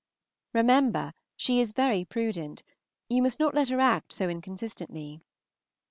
Remember 0.55 1.13
she 1.37 1.59
is 1.59 1.73
very 1.73 2.05
prudent. 2.05 2.63
You 3.07 3.21
must 3.21 3.39
not 3.39 3.53
let 3.53 3.69
her 3.69 3.79
act 3.79 4.19
inconsistently. 4.19 5.21